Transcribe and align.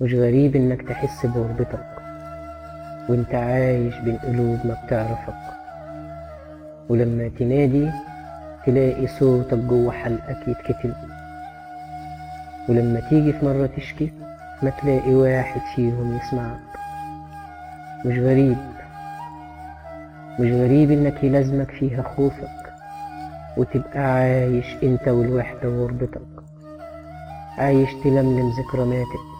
مش 0.00 0.14
غريب 0.14 0.56
إنك 0.56 0.82
تحس 0.82 1.26
بغربتك 1.26 1.86
وإنت 3.08 3.34
عايش 3.34 3.98
بين 3.98 4.16
قلوب 4.16 4.58
ما 4.64 4.76
بتعرفك. 4.86 5.34
ولما 6.88 7.28
تنادي 7.38 7.90
تلاقي 8.66 9.06
صوتك 9.06 9.58
جوه 9.58 9.92
حلقك 9.92 10.48
يتكتم 10.48 10.92
ولما 12.68 13.00
تيجي 13.10 13.32
في 13.32 13.44
مرة 13.44 13.66
تشكي 13.76 14.12
ما 14.62 14.70
تلاقي 14.70 15.14
واحد 15.14 15.60
فيهم 15.74 16.16
يسمعك. 16.16 16.60
مش 18.04 18.18
غريب 18.18 18.56
مش 20.40 20.50
غريب 20.52 20.90
إنك 20.90 21.24
يلازمك 21.24 21.70
فيها 21.70 22.02
خوفك 22.02 22.72
وتبقى 23.56 23.98
عايش 24.00 24.66
إنت 24.82 25.08
والوحدة 25.08 25.68
وغربتك. 25.68 26.20
عايش 27.58 27.90
تلملم 28.04 28.50
ذكرى 28.50 28.84
ماتت 28.84 29.35